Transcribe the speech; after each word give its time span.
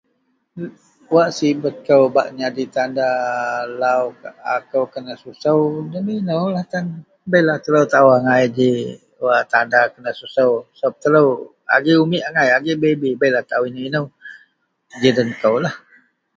Wak 1.15 1.29
sibet 1.37 1.75
kou 1.87 2.03
bak 2.15 2.27
nyadi 2.37 2.63
tanda 2.75 3.07
lau 3.81 4.03
akou 4.55 4.85
kenasusou 4.93 5.61
debei 5.91 6.19
inoulah 6.23 6.65
tan. 6.71 6.85
Beilah 7.31 7.57
telou 7.63 7.85
taao 7.91 8.07
angai 8.17 8.39
a 8.47 8.53
ji 8.57 8.69
wak 9.25 9.41
tanda 9.51 9.79
kenasusou 9.93 10.51
sebap 10.77 10.95
telou 11.03 11.27
agei 11.75 11.97
umik 12.03 12.25
angai. 12.29 12.47
Agei 12.57 12.77
baby 12.83 13.09
beilah 13.19 13.43
taao 13.49 13.63
inou-inou, 13.69 14.05
ji 15.01 15.09
denkou 15.17 15.55
lah. 15.63 15.75